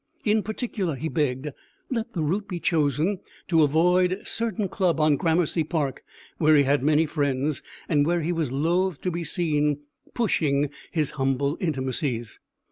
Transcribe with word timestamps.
In 0.25 0.41
particular, 0.41 0.95
he 0.95 1.09
begged, 1.09 1.51
let 1.91 2.13
the 2.13 2.23
route 2.23 2.47
be 2.47 2.59
chosen 2.59 3.19
to 3.47 3.61
avoid 3.61 4.13
a 4.13 4.25
certain 4.25 4.67
club 4.67 4.99
on 4.99 5.15
Gramercy 5.15 5.63
Park 5.63 6.03
where 6.39 6.55
he 6.55 6.63
had 6.63 6.81
many 6.81 7.05
friends, 7.05 7.61
and 7.87 8.03
where 8.03 8.21
he 8.21 8.31
was 8.31 8.51
loath 8.51 8.99
to 9.01 9.11
be 9.11 9.23
seen 9.23 9.81
pushing 10.15 10.71
his 10.91 11.11
humble 11.11 11.55
intimacies. 11.59 12.39